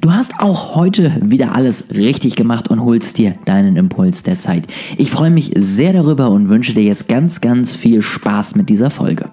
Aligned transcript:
Du 0.00 0.14
hast 0.14 0.40
auch 0.40 0.76
heute 0.76 1.20
wieder 1.22 1.54
alles 1.54 1.90
richtig 1.90 2.34
gemacht 2.34 2.68
und 2.68 2.80
holst 2.82 3.18
dir 3.18 3.34
deinen 3.44 3.76
Impuls 3.76 4.22
der 4.22 4.40
Zeit. 4.40 4.66
Ich 4.96 5.10
freue 5.10 5.30
mich 5.30 5.52
sehr 5.56 5.92
darüber 5.92 6.30
und 6.30 6.48
wünsche 6.48 6.72
dir 6.72 6.84
jetzt 6.84 7.06
ganz, 7.06 7.42
ganz 7.42 7.76
viel 7.76 8.00
Spaß 8.00 8.56
mit 8.56 8.70
dieser 8.70 8.88
Folge. 8.88 9.30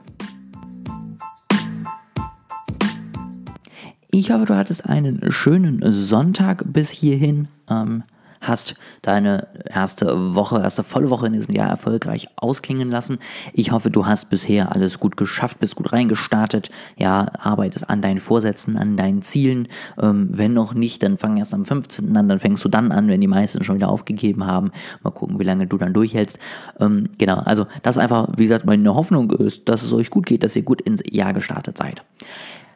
Ich 4.11 4.31
hoffe, 4.31 4.45
du 4.45 4.57
hattest 4.57 4.89
einen 4.89 5.31
schönen 5.31 5.81
Sonntag 5.93 6.65
bis 6.73 6.89
hierhin. 6.89 7.47
Ähm, 7.69 8.03
hast 8.41 8.75
deine 9.01 9.47
erste 9.65 10.35
Woche, 10.35 10.61
erste 10.61 10.83
volle 10.83 11.09
Woche 11.09 11.27
in 11.27 11.33
diesem 11.33 11.53
Jahr 11.53 11.69
erfolgreich 11.69 12.27
ausklingen 12.35 12.89
lassen. 12.89 13.19
Ich 13.53 13.71
hoffe, 13.71 13.89
du 13.89 14.05
hast 14.05 14.29
bisher 14.29 14.73
alles 14.73 14.99
gut 14.99 15.17
geschafft, 15.17 15.59
bist 15.59 15.75
gut 15.75 15.93
reingestartet, 15.93 16.69
ja, 16.97 17.27
arbeitest 17.39 17.89
an 17.89 18.01
deinen 18.01 18.19
Vorsätzen, 18.19 18.77
an 18.77 18.97
deinen 18.97 19.21
Zielen. 19.21 19.67
Ähm, 20.01 20.29
wenn 20.31 20.53
noch 20.53 20.73
nicht, 20.73 21.03
dann 21.03 21.17
fang 21.17 21.37
erst 21.37 21.53
am 21.53 21.65
15. 21.65 22.15
an, 22.15 22.29
dann 22.29 22.39
fängst 22.39 22.63
du 22.63 22.69
dann 22.69 22.91
an, 22.91 23.07
wenn 23.07 23.21
die 23.21 23.27
meisten 23.27 23.63
schon 23.63 23.75
wieder 23.75 23.89
aufgegeben 23.89 24.45
haben. 24.45 24.71
Mal 25.03 25.11
gucken, 25.11 25.39
wie 25.39 25.43
lange 25.43 25.67
du 25.67 25.77
dann 25.77 25.93
durchhältst. 25.93 26.39
Ähm, 26.79 27.09
genau, 27.17 27.37
also 27.37 27.65
das 27.83 27.97
ist 27.97 28.01
einfach, 28.01 28.27
wie 28.37 28.43
gesagt, 28.43 28.65
meine 28.65 28.95
Hoffnung 28.95 29.31
ist, 29.31 29.67
dass 29.69 29.83
es 29.83 29.93
euch 29.93 30.09
gut 30.09 30.25
geht, 30.25 30.43
dass 30.43 30.55
ihr 30.55 30.63
gut 30.63 30.81
ins 30.81 31.01
Jahr 31.09 31.33
gestartet 31.33 31.77
seid. 31.77 32.03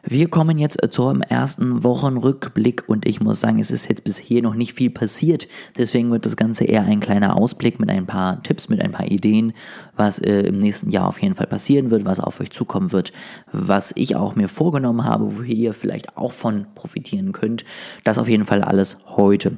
Wir 0.04 0.28
kommen 0.28 0.58
jetzt 0.58 0.82
äh, 0.82 0.90
zum 0.90 1.22
ersten 1.22 1.84
Wochenrückblick 1.84 2.84
und 2.88 3.06
ich 3.06 3.20
muss 3.20 3.40
sagen, 3.40 3.60
es 3.60 3.70
ist 3.70 3.88
jetzt 3.88 4.02
bisher 4.02 4.42
noch 4.42 4.54
nicht 4.54 4.74
viel 4.74 4.90
passiert. 4.90 5.46
Deswegen 5.78 6.10
wird 6.10 6.26
das 6.26 6.36
Ganze 6.36 6.64
eher 6.64 6.82
ein 6.82 6.98
kleiner 6.98 7.36
Ausblick 7.36 7.78
mit 7.78 7.88
ein 7.88 8.06
paar 8.06 8.42
Tipps, 8.42 8.68
mit 8.68 8.82
ein 8.82 8.90
paar 8.90 9.06
Ideen, 9.06 9.52
was 9.94 10.18
äh, 10.18 10.40
im 10.40 10.58
nächsten 10.58 10.90
Jahr 10.90 11.06
auf 11.06 11.22
jeden 11.22 11.36
Fall 11.36 11.46
passieren 11.46 11.92
wird, 11.92 12.04
was 12.04 12.18
auf 12.18 12.40
euch 12.40 12.50
zukommen 12.50 12.90
wird, 12.90 13.12
was 13.52 13.92
ich 13.94 14.16
auch 14.16 14.34
mir 14.34 14.48
vorgenommen 14.48 15.04
habe, 15.04 15.38
wo 15.38 15.42
ihr 15.42 15.72
vielleicht 15.72 16.16
auch 16.16 16.32
von 16.32 16.66
profitieren 16.74 17.30
könnt. 17.30 17.64
Das 18.02 18.18
auf 18.18 18.28
jeden 18.28 18.44
Fall 18.44 18.62
alles 18.62 18.98
heute. 19.06 19.56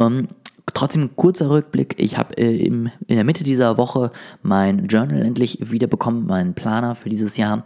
Ähm, 0.00 0.26
Trotzdem 0.72 1.14
kurzer 1.14 1.50
Rückblick. 1.50 1.94
Ich 1.98 2.16
habe 2.16 2.38
äh, 2.38 2.56
in 2.56 2.90
der 3.06 3.24
Mitte 3.24 3.44
dieser 3.44 3.76
Woche 3.76 4.10
mein 4.42 4.86
Journal 4.86 5.20
endlich 5.20 5.58
wieder 5.60 5.86
bekommen, 5.86 6.26
meinen 6.26 6.54
Planer 6.54 6.94
für 6.94 7.10
dieses 7.10 7.36
Jahr. 7.36 7.64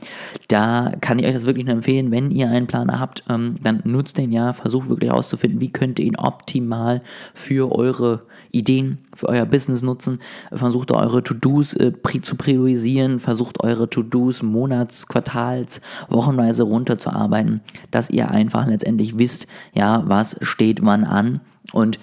Da 0.49 0.93
kann 1.01 1.21
ich 1.21 1.27
euch 1.27 1.33
das 1.33 1.47
wirklich 1.47 1.65
nur 1.65 1.75
empfehlen, 1.75 2.11
wenn 2.11 2.33
ihr 2.33 2.49
einen 2.49 2.67
Planer 2.67 2.99
habt, 2.99 3.23
ähm, 3.31 3.57
dann 3.63 3.83
nutzt 3.85 4.19
den 4.19 4.33
ja, 4.33 4.53
versucht 4.53 4.89
wirklich 4.89 5.11
herauszufinden, 5.11 5.61
wie 5.61 5.73
könnt 5.73 6.01
ihr 6.01 6.07
ihn 6.07 6.17
optimal 6.17 7.03
für 7.35 7.71
eure 7.71 8.23
Ideen, 8.51 8.99
für 9.15 9.29
euer 9.29 9.47
Business 9.47 9.83
nutzen. 9.83 10.19
Versucht 10.53 10.91
eure 10.91 11.23
To-Dos 11.23 11.75
äh, 11.75 11.93
zu 12.23 12.35
priorisieren, 12.35 13.21
versucht 13.21 13.63
eure 13.63 13.89
To-Dos 13.89 14.43
monats-, 14.43 15.07
quartals-, 15.07 15.81
wochenweise 16.09 16.65
runterzuarbeiten, 16.65 17.61
dass 17.93 18.11
ihr 18.11 18.31
einfach 18.31 18.67
letztendlich 18.67 19.19
wisst, 19.19 19.47
ja, 19.73 20.03
was 20.07 20.37
steht 20.43 20.85
wann 20.85 21.05
an 21.05 21.41
und 21.73 22.01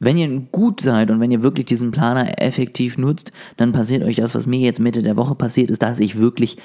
wenn 0.00 0.16
ihr 0.16 0.28
gut 0.52 0.80
seid 0.80 1.10
und 1.10 1.20
wenn 1.20 1.30
ihr 1.30 1.42
wirklich 1.42 1.66
diesen 1.66 1.90
Planer 1.90 2.40
effektiv 2.40 2.98
nutzt, 2.98 3.32
dann 3.56 3.72
passiert 3.72 4.02
euch 4.04 4.16
das, 4.16 4.34
was 4.34 4.46
mir 4.46 4.60
jetzt 4.60 4.80
Mitte 4.80 5.02
der 5.02 5.16
Woche 5.16 5.34
passiert 5.34 5.70
ist, 5.70 5.82
dass 5.82 6.00
ich 6.00 6.18
wirklich 6.18 6.58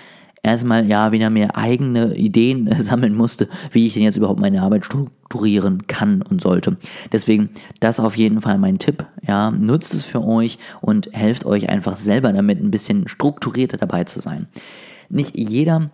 erstmal 0.43 0.85
ja 0.85 1.11
wieder 1.11 1.29
mehr 1.29 1.57
eigene 1.57 2.15
Ideen 2.15 2.69
sammeln 2.79 3.15
musste, 3.15 3.47
wie 3.71 3.87
ich 3.87 3.93
denn 3.93 4.03
jetzt 4.03 4.17
überhaupt 4.17 4.39
meine 4.39 4.61
Arbeit 4.61 4.85
strukturieren 4.85 5.87
kann 5.87 6.21
und 6.21 6.41
sollte. 6.41 6.77
Deswegen 7.11 7.49
das 7.79 7.99
auf 7.99 8.17
jeden 8.17 8.41
Fall 8.41 8.57
mein 8.57 8.77
Tipp. 8.77 9.05
Ja, 9.25 9.49
nutzt 9.49 9.93
es 9.93 10.03
für 10.03 10.23
euch 10.23 10.59
und 10.81 11.09
helft 11.13 11.45
euch 11.45 11.69
einfach 11.69 11.97
selber 11.97 12.33
damit 12.33 12.61
ein 12.61 12.71
bisschen 12.71 13.07
strukturierter 13.07 13.77
dabei 13.77 14.03
zu 14.03 14.19
sein. 14.19 14.47
Nicht 15.09 15.37
jeder 15.37 15.91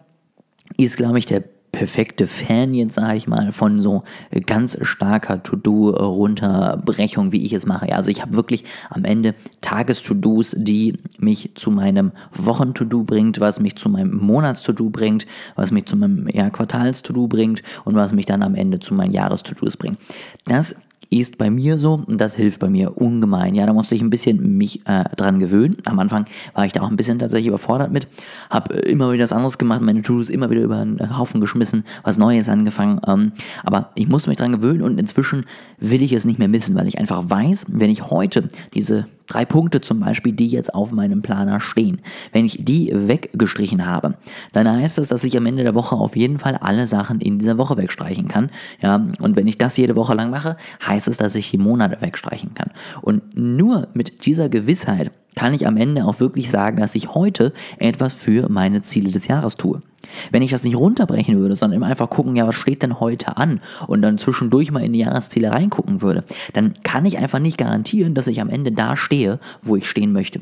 ist, 0.77 0.97
glaube 0.97 1.19
ich, 1.19 1.25
der 1.25 1.43
perfekte 1.72 2.28
Fan 2.28 2.73
jetzt, 2.73 2.95
sage 2.95 3.17
ich 3.17 3.28
mal, 3.28 3.52
von 3.52 3.80
so 3.81 4.03
ganz 4.45 4.78
starker 4.81 5.44
To-Do-Runterbrechung, 5.44 7.31
wie 7.31 7.44
ich 7.44 7.53
es 7.53 7.66
mache. 7.66 7.94
Also 7.96 8.09
ich 8.09 8.22
habe 8.22 8.34
wirklich 8.34 8.63
am 8.90 9.06
Ende 9.06 9.35
Tages-To-Dos, 9.62 10.56
die 10.58 10.97
mich 11.18 11.52
zu 11.56 11.72
meinem 11.72 12.12
Wochen-To-Do 12.34 13.03
bringt, 13.03 13.40
was 13.40 13.59
mich 13.59 13.75
zu 13.75 13.90
meinem 13.90 14.18
Monats-To-Do 14.18 14.90
bringt, 14.90 15.28
was 15.56 15.72
mich 15.72 15.85
zu 15.85 15.96
meinem 15.96 16.28
ja, 16.29 16.50
Quartals-To-Do 16.50 17.28
bringt 17.28 17.62
und 17.85 17.96
was 17.96 18.13
mich 18.13 18.25
dann 18.25 18.44
am 18.44 18.56
Ende 18.56 18.79
zu 18.79 18.94
meinen 18.94 19.13
Jahres-To-Dos 19.13 19.78
bringt. 19.78 20.00
Das 20.46 20.75
ist 21.09 21.38
bei 21.38 21.50
mir 21.50 21.78
so 21.80 22.03
und 22.06 22.20
das 22.20 22.36
hilft 22.36 22.59
bei 22.59 22.70
mir 22.70 22.97
ungemein. 22.97 23.56
Ja, 23.56 23.66
da 23.66 23.74
musste 23.74 23.96
ich 23.96 24.02
ein 24.02 24.09
bisschen 24.09 24.58
mich 24.58 24.86
äh, 24.86 25.03
dran 25.16 25.40
gewöhnen. 25.40 25.78
Am 25.86 25.97
Anfang 26.00 26.25
war 26.53 26.66
ich 26.66 26.74
da 26.74 26.81
auch 26.81 26.90
ein 26.90 26.97
bisschen 26.97 27.18
tatsächlich 27.18 27.47
überfordert 27.47 27.92
mit, 27.92 28.08
habe 28.50 28.75
äh, 28.75 28.92
immer 28.92 29.12
wieder 29.12 29.24
was 29.24 29.31
anderes 29.31 29.58
gemacht, 29.58 29.81
meine 29.81 30.03
Tools 30.03 30.30
immer 30.30 30.50
wieder 30.50 30.62
über 30.62 30.78
einen 30.78 31.18
Haufen 31.18 31.42
geschmissen, 31.42 31.84
was 32.03 32.18
Neues 32.18 32.47
angefangen. 32.47 33.02
Ähm, 33.08 33.31
aber 33.64 33.90
ich 33.96 34.08
musste 34.08 34.30
mich 34.30 34.38
dran 34.38 34.52
gewöhnen 34.52 34.84
und 34.84 35.00
inzwischen 35.00 35.46
will 35.80 36.02
ich 36.02 36.14
es 36.14 36.25
nicht 36.25 36.38
mehr 36.38 36.47
missen, 36.47 36.75
weil 36.75 36.88
ich 36.88 37.00
einfach 37.00 37.30
weiß, 37.30 37.66
wenn 37.70 37.90
ich 37.90 38.09
heute 38.09 38.47
diese 38.74 39.08
Drei 39.29 39.45
Punkte 39.45 39.79
zum 39.79 40.00
Beispiel, 40.00 40.34
die 40.34 40.47
jetzt 40.47 40.73
auf 40.73 40.91
meinem 40.91 41.22
Planer 41.22 41.59
stehen. 41.59 42.01
Wenn 42.31 42.45
ich 42.45 42.57
die 42.66 42.91
weggestrichen 42.94 43.85
habe, 43.85 44.16
dann 44.53 44.67
heißt 44.67 44.97
das, 44.97 45.09
dass 45.09 45.23
ich 45.23 45.38
am 45.38 45.45
Ende 45.45 45.63
der 45.63 45.75
Woche 45.75 45.95
auf 45.95 46.16
jeden 46.16 46.40
Fall 46.40 46.56
alle 46.56 46.88
Sachen 46.88 47.22
in 47.22 47.38
dieser 47.38 47.59
Woche 47.59 47.78
wegstreichen 47.78 48.28
kann. 48.28 48.50
Ja, 48.81 49.07
und 49.19 49.35
wenn 49.35 49.47
ich 49.47 49.59
das 49.59 49.78
jede 49.78 49.95
Woche 49.95 50.16
lang 50.16 50.31
mache, 50.31 50.57
heißt 50.85 51.07
es, 51.07 51.17
dass 51.17 51.35
ich 51.35 51.51
die 51.51 51.59
Monate 51.59 52.01
wegstreichen 52.01 52.56
kann. 52.56 52.72
Und 53.01 53.38
nur 53.38 53.88
mit 53.94 54.25
dieser 54.25 54.50
Gewissheit 54.50 55.12
kann 55.35 55.53
ich 55.53 55.67
am 55.67 55.78
Ende 55.78 56.06
auch 56.06 56.19
wirklich 56.19 56.50
sagen, 56.50 56.78
dass 56.78 56.96
ich 56.96 57.13
heute 57.13 57.53
etwas 57.78 58.16
für 58.16 58.50
meine 58.50 58.81
Ziele 58.81 59.11
des 59.11 59.28
Jahres 59.28 59.57
tue. 59.57 59.81
Wenn 60.31 60.42
ich 60.42 60.52
das 60.52 60.64
nicht 60.64 60.75
runterbrechen 60.75 61.38
würde, 61.40 61.56
sondern 61.56 61.84
einfach 61.84 62.09
gucken, 62.09 62.36
ja, 62.36 62.47
was 62.47 62.56
steht 62.56 62.84
denn 62.84 63.00
heute 63.00 63.38
an 63.38 63.62
und 63.88 64.02
dann 64.02 64.18
zwischendurch 64.18 64.72
mal 64.72 64.84
in 64.84 64.94
die 64.94 65.00
Jahresziele 65.00 65.52
reingucken 65.52 66.02
würde, 66.02 66.24
dann 66.53 66.74
kann 66.84 67.06
ich 67.06 67.18
einfach 67.18 67.40
nicht 67.40 67.58
garantieren, 67.58 68.14
dass 68.14 68.28
ich 68.28 68.42
am 68.42 68.50
Ende 68.50 68.72
da 68.72 68.96
stehe, 68.96 69.40
wo 69.62 69.75
ich 69.75 69.88
stehen 69.88 70.12
möchte. 70.12 70.42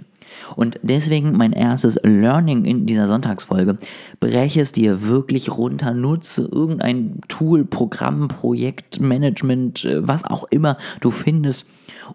Und 0.55 0.79
deswegen 0.81 1.33
mein 1.33 1.53
erstes 1.53 1.99
Learning 2.03 2.65
in 2.65 2.85
dieser 2.85 3.07
Sonntagsfolge. 3.07 3.77
Breche 4.19 4.61
es 4.61 4.71
dir 4.71 5.07
wirklich 5.07 5.57
runter, 5.57 5.93
nutze 5.93 6.47
irgendein 6.51 7.21
Tool, 7.27 7.65
Programm, 7.65 8.27
Projekt, 8.27 8.99
Management, 8.99 9.85
äh, 9.85 10.07
was 10.07 10.23
auch 10.23 10.45
immer 10.49 10.77
du 11.01 11.11
findest 11.11 11.65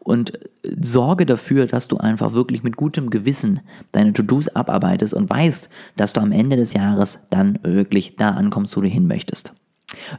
und 0.00 0.38
sorge 0.80 1.26
dafür, 1.26 1.66
dass 1.66 1.88
du 1.88 1.96
einfach 1.96 2.34
wirklich 2.34 2.62
mit 2.62 2.76
gutem 2.76 3.10
Gewissen 3.10 3.60
deine 3.92 4.12
To-Dos 4.12 4.48
abarbeitest 4.48 5.14
und 5.14 5.28
weißt, 5.28 5.68
dass 5.96 6.12
du 6.12 6.20
am 6.20 6.32
Ende 6.32 6.56
des 6.56 6.72
Jahres 6.72 7.20
dann 7.30 7.58
wirklich 7.62 8.16
da 8.16 8.30
ankommst, 8.30 8.76
wo 8.76 8.80
du 8.80 8.88
hin 8.88 9.06
möchtest. 9.06 9.52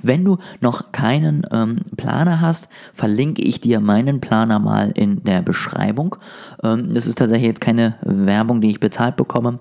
Wenn 0.01 0.25
du 0.25 0.37
noch 0.61 0.91
keinen 0.91 1.45
ähm, 1.51 1.77
Planer 1.97 2.41
hast, 2.41 2.69
verlinke 2.93 3.41
ich 3.41 3.61
dir 3.61 3.79
meinen 3.79 4.21
Planer 4.21 4.59
mal 4.59 4.91
in 4.91 5.23
der 5.23 5.41
Beschreibung. 5.41 6.15
Ähm, 6.63 6.93
das 6.93 7.07
ist 7.07 7.17
tatsächlich 7.17 7.47
jetzt 7.47 7.61
keine 7.61 7.95
Werbung, 8.01 8.61
die 8.61 8.69
ich 8.69 8.79
bezahlt 8.79 9.15
bekomme. 9.15 9.59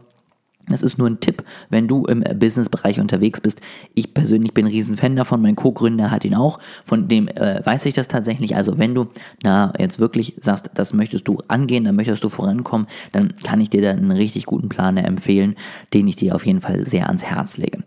Das 0.69 0.83
ist 0.83 0.97
nur 0.97 1.09
ein 1.09 1.19
Tipp, 1.21 1.43
wenn 1.71 1.89
du 1.89 2.05
im 2.05 2.23
Businessbereich 2.39 3.01
unterwegs 3.01 3.41
bist. 3.41 3.61
Ich 3.95 4.15
persönlich 4.15 4.55
bin 4.55 4.67
ein 4.67 4.73
Riesenfan 4.73 5.17
davon, 5.17 5.43
mein 5.43 5.57
Co-Gründer 5.57 6.11
hat 6.11 6.25
ihn 6.25 6.35
auch, 6.35 6.61
von 6.85 7.09
dem 7.09 7.27
äh, 7.29 7.61
weiß 7.65 7.87
ich 7.87 7.95
das 7.95 8.07
tatsächlich. 8.07 8.55
Also 8.55 8.79
wenn 8.79 8.95
du 8.95 9.09
na 9.43 9.73
jetzt 9.79 9.99
wirklich 9.99 10.35
sagst, 10.41 10.71
das 10.75 10.93
möchtest 10.93 11.27
du 11.27 11.39
angehen, 11.49 11.85
dann 11.85 11.97
möchtest 11.97 12.23
du 12.23 12.29
vorankommen, 12.29 12.87
dann 13.11 13.35
kann 13.43 13.61
ich 13.61 13.71
dir 13.71 13.83
da 13.83 13.91
einen 13.91 14.13
richtig 14.13 14.47
guten 14.47 14.69
Planer 14.69 15.05
empfehlen, 15.05 15.57
den 15.95 16.07
ich 16.07 16.17
dir 16.17 16.35
auf 16.35 16.47
jeden 16.47 16.61
Fall 16.61 16.87
sehr 16.87 17.09
ans 17.09 17.25
Herz 17.25 17.57
lege. 17.57 17.79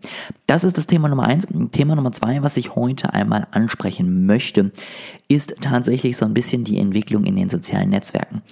Das 0.46 0.62
ist 0.62 0.76
das 0.76 0.86
Thema 0.86 1.08
Nummer 1.08 1.26
eins. 1.26 1.46
Thema 1.72 1.96
Nummer 1.96 2.12
zwei, 2.12 2.42
was 2.42 2.56
ich 2.58 2.76
heute 2.76 3.14
einmal 3.14 3.46
ansprechen 3.52 4.26
möchte, 4.26 4.70
ist 5.28 5.56
tatsächlich 5.60 6.16
so 6.16 6.26
ein 6.26 6.34
bisschen 6.34 6.64
die 6.64 6.78
Entwicklung 6.78 7.24
in 7.24 7.36
den 7.36 7.48
sozialen 7.48 7.90
Netzwerken. 7.90 8.42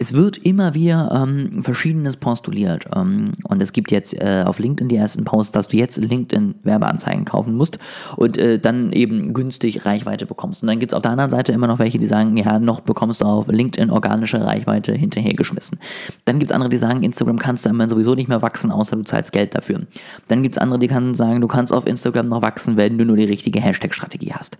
Es 0.00 0.12
wird 0.12 0.36
immer 0.36 0.74
wieder 0.74 1.10
ähm, 1.12 1.60
Verschiedenes 1.60 2.16
postuliert. 2.16 2.86
Ähm, 2.94 3.32
und 3.42 3.60
es 3.60 3.72
gibt 3.72 3.90
jetzt 3.90 4.14
äh, 4.14 4.44
auf 4.46 4.60
LinkedIn 4.60 4.88
die 4.88 4.94
ersten 4.94 5.24
Posts, 5.24 5.50
dass 5.50 5.66
du 5.66 5.76
jetzt 5.76 5.96
LinkedIn 5.96 6.54
Werbeanzeigen 6.62 7.24
kaufen 7.24 7.56
musst 7.56 7.80
und 8.14 8.38
äh, 8.38 8.60
dann 8.60 8.92
eben 8.92 9.34
günstig 9.34 9.84
Reichweite 9.84 10.24
bekommst. 10.24 10.62
Und 10.62 10.68
dann 10.68 10.78
gibt 10.78 10.92
es 10.92 10.96
auf 10.96 11.02
der 11.02 11.10
anderen 11.10 11.32
Seite 11.32 11.50
immer 11.52 11.66
noch 11.66 11.80
welche, 11.80 11.98
die 11.98 12.06
sagen, 12.06 12.36
ja, 12.36 12.60
noch 12.60 12.80
bekommst 12.80 13.22
du 13.22 13.24
auf 13.24 13.48
LinkedIn 13.48 13.90
organische 13.90 14.40
Reichweite 14.40 14.92
hinterhergeschmissen. 14.92 15.80
Dann 16.26 16.38
gibt 16.38 16.52
es 16.52 16.54
andere, 16.54 16.70
die 16.70 16.78
sagen, 16.78 17.02
Instagram 17.02 17.40
kannst 17.40 17.66
du 17.66 17.70
immer 17.70 17.88
sowieso 17.88 18.12
nicht 18.12 18.28
mehr 18.28 18.40
wachsen, 18.40 18.70
außer 18.70 18.94
du 18.94 19.02
zahlst 19.02 19.32
Geld 19.32 19.56
dafür. 19.56 19.80
Dann 20.28 20.42
gibt 20.42 20.54
es 20.54 20.62
andere, 20.62 20.78
die 20.78 20.86
kann 20.86 21.16
sagen, 21.16 21.40
du 21.40 21.48
kannst 21.48 21.72
auf 21.72 21.88
Instagram 21.88 22.28
noch 22.28 22.42
wachsen, 22.42 22.76
wenn 22.76 22.98
du 22.98 23.04
nur 23.04 23.16
die 23.16 23.24
richtige 23.24 23.60
Hashtag-Strategie 23.60 24.32
hast. 24.32 24.58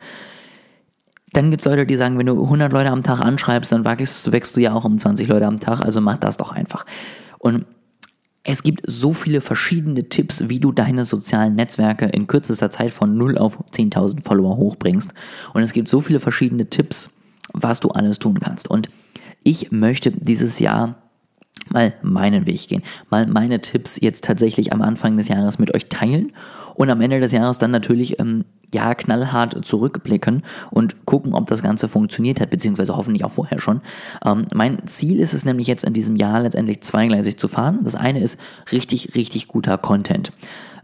Dann 1.33 1.51
gibt 1.51 1.63
es 1.63 1.67
Leute, 1.67 1.87
die 1.87 1.97
sagen, 1.97 2.19
wenn 2.19 2.27
du 2.27 2.43
100 2.43 2.73
Leute 2.73 2.91
am 2.91 3.03
Tag 3.03 3.21
anschreibst, 3.21 3.73
dann 3.73 3.85
wächst, 3.85 4.33
wächst 4.33 4.57
du 4.57 4.61
ja 4.61 4.73
auch 4.73 4.85
um 4.85 4.99
20 4.99 5.29
Leute 5.29 5.47
am 5.47 5.61
Tag, 5.61 5.81
also 5.81 6.01
mach 6.01 6.19
das 6.19 6.37
doch 6.37 6.53
einfach. 6.53 6.87
Und 7.39 7.67
es 8.45 8.63
gibt 8.63 8.83
so 8.87 9.13
viele 9.13 9.43
verschiedene 9.43 10.09
Tipps, 10.09 10.49
wie 10.49 10.59
du 10.59 10.73
deine 10.73 11.05
sozialen 11.05 11.55
Netzwerke 11.55 12.07
in 12.07 12.27
kürzester 12.27 12.71
Zeit 12.71 12.93
von 12.93 13.17
0 13.17 13.37
auf 13.37 13.59
10.000 13.73 14.23
Follower 14.23 14.57
hochbringst. 14.57 15.13
Und 15.53 15.63
es 15.63 15.73
gibt 15.73 15.89
so 15.89 16.01
viele 16.01 16.19
verschiedene 16.19 16.71
Tipps, 16.71 17.11
was 17.53 17.81
du 17.81 17.91
alles 17.91 18.19
tun 18.19 18.41
kannst. 18.41 18.71
Und 18.71 18.89
ich 19.43 19.71
möchte 19.71 20.13
dieses 20.13 20.61
Jahr 20.61 20.97
mal 21.71 21.95
meinen 22.03 22.47
Weg 22.47 22.69
gehen, 22.69 22.83
mal 23.11 23.27
meine 23.27 23.61
Tipps 23.61 23.99
jetzt 24.01 24.25
tatsächlich 24.25 24.73
am 24.73 24.83
Anfang 24.83 25.17
des 25.17 25.29
Jahres 25.29 25.59
mit 25.59 25.75
euch 25.75 25.89
teilen 25.89 26.33
und 26.75 26.91
am 26.91 27.01
Ende 27.01 27.21
des 27.21 27.33
Jahres 27.33 27.59
dann 27.59 27.71
natürlich 27.71 28.21
ähm, 28.21 28.45
ja 28.73 28.95
knallhart 28.95 29.65
zurückblicken 29.65 30.43
und 30.71 31.07
gucken, 31.07 31.35
ob 31.35 31.47
das 31.49 31.63
Ganze 31.63 31.89
funktioniert 31.89 32.41
hat, 32.41 32.51
beziehungsweise 32.51 32.97
hoffentlich 32.97 33.25
auch 33.25 33.33
vorher 33.33 33.61
schon. 33.61 33.81
Ähm, 34.25 34.47
mein 34.55 34.87
Ziel 34.87 35.21
ist 35.21 35.35
es 35.35 35.45
nämlich 35.45 35.67
jetzt 35.67 35.85
in 35.85 35.93
diesem 35.93 36.17
Jahr 36.17 36.41
letztendlich 36.43 36.83
zweigleisig 36.83 37.39
zu 37.39 37.49
fahren. 37.49 37.81
Das 37.83 37.95
eine 37.95 38.21
ist 38.21 38.39
richtig, 38.71 39.15
richtig 39.15 39.49
guter 39.49 39.79
Content 39.79 40.33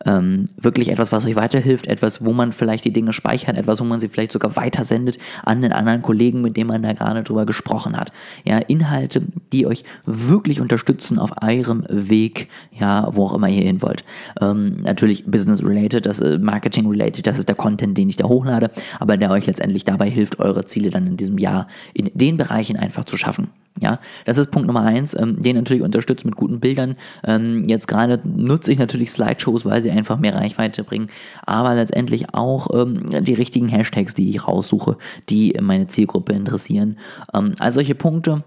ähm, 0.06 0.46
wirklich 0.56 0.88
etwas, 0.88 1.12
was 1.12 1.24
euch 1.26 1.36
weiterhilft, 1.36 1.86
etwas, 1.86 2.24
wo 2.24 2.32
man 2.32 2.52
vielleicht 2.52 2.84
die 2.84 2.92
Dinge 2.92 3.12
speichert, 3.12 3.56
etwas, 3.56 3.80
wo 3.80 3.84
man 3.84 4.00
sie 4.00 4.08
vielleicht 4.08 4.32
sogar 4.32 4.56
weitersendet 4.56 5.18
an 5.44 5.62
den 5.62 5.72
anderen 5.72 6.02
Kollegen, 6.02 6.42
mit 6.42 6.56
dem 6.56 6.68
man 6.68 6.82
da 6.82 6.92
gerade 6.92 7.22
drüber 7.22 7.46
gesprochen 7.46 7.96
hat. 7.96 8.12
Ja, 8.44 8.58
Inhalte, 8.58 9.22
die 9.52 9.66
euch 9.66 9.84
wirklich 10.04 10.60
unterstützen 10.60 11.18
auf 11.18 11.30
eurem 11.42 11.84
Weg, 11.88 12.48
ja, 12.72 13.08
wo 13.10 13.24
auch 13.24 13.34
immer 13.34 13.48
ihr 13.48 13.62
hin 13.62 13.82
wollt. 13.82 14.04
Ähm, 14.40 14.82
natürlich 14.82 15.24
Business-related, 15.26 16.06
das 16.06 16.20
äh, 16.20 16.38
Marketing-related, 16.38 17.26
das 17.26 17.38
ist 17.38 17.48
der 17.48 17.56
Content, 17.56 17.96
den 17.96 18.08
ich 18.08 18.16
da 18.16 18.28
hochlade, 18.28 18.70
aber 19.00 19.16
der 19.16 19.30
euch 19.30 19.46
letztendlich 19.46 19.84
dabei 19.84 20.10
hilft, 20.10 20.38
eure 20.38 20.64
Ziele 20.66 20.90
dann 20.90 21.06
in 21.06 21.16
diesem 21.16 21.38
Jahr 21.38 21.68
in 21.92 22.10
den 22.14 22.36
Bereichen 22.36 22.76
einfach 22.76 23.04
zu 23.04 23.16
schaffen. 23.16 23.48
Ja, 23.80 23.98
das 24.24 24.38
ist 24.38 24.52
Punkt 24.52 24.68
Nummer 24.68 24.82
eins, 24.82 25.18
ähm, 25.18 25.42
den 25.42 25.56
natürlich 25.56 25.82
unterstützt 25.82 26.24
mit 26.24 26.36
guten 26.36 26.60
Bildern. 26.60 26.94
Ähm, 27.26 27.64
jetzt 27.68 27.88
gerade 27.88 28.20
nutze 28.24 28.70
ich 28.70 28.78
natürlich 28.78 29.10
Slideshows, 29.10 29.64
weil 29.64 29.82
sie 29.82 29.90
einfach 29.90 30.16
mehr 30.16 30.36
Reichweite 30.36 30.84
bringen, 30.84 31.08
aber 31.44 31.74
letztendlich 31.74 32.32
auch 32.34 32.68
ähm, 32.72 33.24
die 33.24 33.34
richtigen 33.34 33.66
Hashtags, 33.66 34.14
die 34.14 34.30
ich 34.30 34.46
raussuche, 34.46 34.96
die 35.28 35.56
meine 35.60 35.88
Zielgruppe 35.88 36.34
interessieren. 36.34 36.98
Ähm, 37.34 37.56
all 37.58 37.72
solche 37.72 37.96
Punkte 37.96 38.44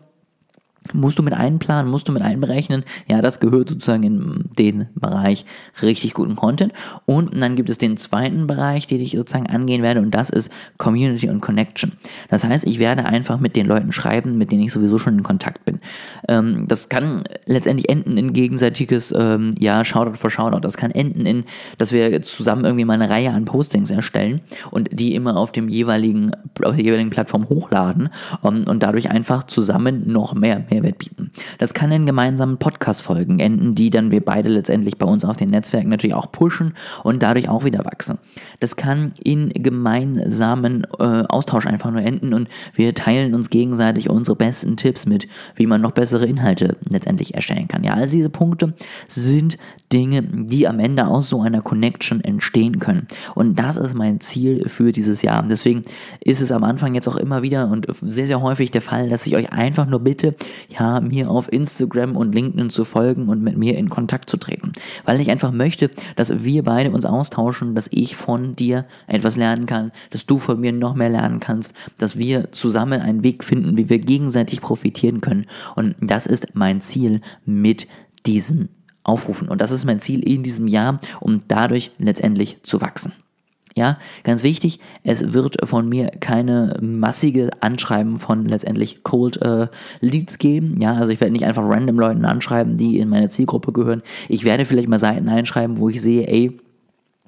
musst 0.94 1.19
du 1.19 1.24
mit 1.24 1.33
einplanen, 1.33 1.91
musst 1.91 2.07
du 2.07 2.12
mit 2.12 2.21
einberechnen. 2.21 2.83
Ja, 3.09 3.21
das 3.21 3.39
gehört 3.39 3.69
sozusagen 3.69 4.03
in 4.03 4.45
den 4.57 4.88
Bereich 4.95 5.45
richtig 5.81 6.13
guten 6.13 6.35
Content. 6.35 6.74
Und 7.06 7.39
dann 7.39 7.56
gibt 7.56 7.69
es 7.69 7.77
den 7.77 7.97
zweiten 7.97 8.47
Bereich, 8.47 8.88
den 8.88 9.01
ich 9.01 9.12
sozusagen 9.12 9.47
angehen 9.47 9.83
werde, 9.83 10.01
und 10.01 10.12
das 10.12 10.29
ist 10.29 10.51
Community 10.77 11.29
und 11.29 11.41
Connection. 11.41 11.94
Das 12.29 12.44
heißt, 12.44 12.68
ich 12.68 12.79
werde 12.79 13.06
einfach 13.06 13.39
mit 13.39 13.56
den 13.56 13.65
Leuten 13.65 13.91
schreiben, 13.91 14.38
mit 14.38 14.51
denen 14.51 14.63
ich 14.63 14.71
sowieso 14.71 15.00
schon 15.00 15.18
in 15.18 15.24
Kontakt 15.24 15.65
bin. 15.65 15.79
Ähm, 16.27 16.68
das 16.68 16.89
kann 16.89 17.23
letztendlich 17.45 17.89
enden 17.89 18.18
in 18.18 18.33
gegenseitiges, 18.33 19.13
ähm, 19.18 19.56
ja, 19.59 19.83
Shoutout 19.83 20.15
for 20.15 20.30
Shoutout. 20.30 20.62
Das 20.62 20.77
kann 20.77 20.91
enden 20.91 21.25
in, 21.25 21.45
dass 21.77 21.91
wir 21.91 22.21
zusammen 22.21 22.65
irgendwie 22.65 22.85
mal 22.85 22.94
eine 22.94 23.09
Reihe 23.09 23.31
an 23.31 23.45
Postings 23.45 23.91
erstellen 23.91 24.41
und 24.71 24.89
die 24.91 25.15
immer 25.15 25.38
auf 25.38 25.51
dem 25.51 25.69
jeweiligen, 25.69 26.31
auf 26.63 26.75
der 26.75 26.83
jeweiligen 26.83 27.09
Plattform 27.09 27.50
hochladen 27.50 28.09
um, 28.41 28.63
und 28.63 28.83
dadurch 28.83 29.12
einfach 29.12 29.44
zusammen 29.45 30.12
noch 30.12 30.33
mehr 30.33 30.66
Mehrwert 30.69 30.97
bieten. 30.97 31.31
Das 31.57 31.73
kann 31.73 31.91
in 31.91 32.05
gemeinsamen 32.05 32.57
Podcast-Folgen 32.57 33.39
enden, 33.39 33.75
die 33.75 33.89
dann 33.89 34.11
wir 34.11 34.23
beide 34.23 34.49
letztendlich 34.49 34.97
bei 34.97 35.05
uns 35.05 35.25
auf 35.25 35.37
den 35.37 35.49
Netzwerken 35.49 35.89
natürlich 35.89 36.15
auch 36.15 36.31
pushen 36.31 36.73
und 37.03 37.23
dadurch 37.23 37.49
auch 37.49 37.63
wieder 37.63 37.85
wachsen. 37.85 38.17
Das 38.59 38.75
kann 38.75 39.13
in 39.23 39.49
gemeinsamen 39.49 40.85
äh, 40.99 41.23
Austausch 41.27 41.67
einfach 41.67 41.91
nur 41.91 42.01
enden 42.01 42.33
und 42.33 42.49
wir 42.73 42.93
teilen 42.93 43.33
uns 43.33 43.49
gegenseitig 43.49 44.09
unsere 44.09 44.37
besten 44.37 44.77
Tipps 44.77 45.05
mit, 45.05 45.27
wie 45.55 45.67
man 45.67 45.81
noch 45.81 45.91
bessere 45.91 46.25
Inhalte 46.25 46.77
letztendlich 46.89 47.35
erstellen 47.35 47.67
kann. 47.67 47.83
Ja, 47.83 47.93
all 47.93 48.07
diese 48.07 48.29
Punkte 48.29 48.73
sind 49.07 49.57
Dinge, 49.91 50.23
die 50.23 50.67
am 50.67 50.79
Ende 50.79 51.07
aus 51.07 51.29
so 51.29 51.41
einer 51.41 51.61
Connection 51.61 52.21
entstehen 52.21 52.79
können. 52.79 53.07
Und 53.35 53.57
das 53.57 53.77
ist 53.77 53.95
mein 53.95 54.19
Ziel 54.19 54.67
für 54.67 54.91
dieses 54.91 55.21
Jahr. 55.21 55.43
Deswegen 55.43 55.81
ist 56.19 56.41
es 56.41 56.51
am 56.51 56.63
Anfang 56.63 56.95
jetzt 56.95 57.07
auch 57.07 57.15
immer 57.15 57.41
wieder 57.41 57.69
und 57.69 57.87
sehr, 57.89 58.27
sehr 58.27 58.41
häufig 58.41 58.71
der 58.71 58.81
Fall, 58.81 59.09
dass 59.09 59.25
ich 59.25 59.35
euch 59.35 59.51
einfach 59.51 59.87
nur 59.87 59.99
bitte, 59.99 60.35
ja, 60.69 61.00
mir 61.00 61.30
auf 61.30 61.51
Instagram 61.51 62.15
und 62.15 62.33
LinkedIn 62.33 62.69
zu 62.69 62.86
folgen 62.86 63.30
und 63.30 63.42
mit 63.42 63.57
mir 63.57 63.77
in 63.77 63.89
Kontakt 63.89 64.30
zu 64.30 64.38
treten. 64.38 64.71
Weil 65.06 65.21
ich 65.21 65.30
einfach 65.30 65.51
möchte, 65.51 65.89
dass 66.15 66.44
wir 66.44 66.63
beide 66.63 66.92
uns 66.92 67.06
austauschen, 67.06 67.75
dass 67.75 67.88
ich 67.92 68.15
von 68.15 68.56
dir 68.56 68.86
etwas 69.07 69.38
lernen 69.38 69.65
kann, 69.65 69.92
dass 70.09 70.25
du 70.25 70.39
von 70.39 70.59
mir 70.59 70.71
noch 70.71 70.95
mehr 70.95 71.09
lernen 71.09 71.39
kannst, 71.39 71.74
dass 71.98 72.18
wir 72.18 72.51
zusammen 72.51 73.01
einen 73.01 73.24
Weg 73.24 73.44
finden, 73.44 73.77
wie 73.77 73.89
wir 73.89 74.00
gegenseitig 74.00 74.62
profitieren 74.62 75.21
können. 75.21 75.45
Und 75.75 75.95
das 76.01 76.25
ist 76.25 76.56
mein 76.56 76.81
Ziel 76.81 77.21
mit 77.45 77.88
diesen 78.25 78.69
Aufrufen. 79.04 79.48
Und 79.48 79.62
das 79.62 79.71
ist 79.71 79.86
mein 79.86 80.01
Ziel 80.01 80.21
in 80.27 80.44
diesem 80.44 80.68
Jahr, 80.68 81.00
um 81.19 81.42
dadurch 81.48 81.92
letztendlich 81.98 82.59
zu 82.63 82.81
wachsen. 82.81 83.13
Ja, 83.77 84.00
ganz 84.24 84.41
wichtig, 84.41 84.79
es 85.03 85.33
wird 85.33 85.57
von 85.63 85.88
mir 85.88 86.07
keine 86.19 86.79
massige 86.81 87.51
Anschreiben 87.59 88.19
von 88.19 88.45
letztendlich 88.45 89.03
Cold 89.03 89.39
äh, 89.44 89.68
Leads 90.01 90.39
geben. 90.39 90.81
Ja, 90.81 90.95
also 90.95 91.09
ich 91.09 91.21
werde 91.21 91.31
nicht 91.31 91.45
einfach 91.45 91.62
random 91.63 92.00
Leuten 92.00 92.25
anschreiben, 92.25 92.77
die 92.77 92.97
in 92.97 93.07
meine 93.07 93.29
Zielgruppe 93.29 93.71
gehören. 93.71 94.01
Ich 94.29 94.45
werde 94.45 94.65
vielleicht 94.65 94.88
mal 94.88 94.97
Seiten 94.97 95.29
einschreiben, 95.29 95.77
wo 95.77 95.89
ich 95.89 96.01
sehe, 96.01 96.27
ey, 96.27 96.57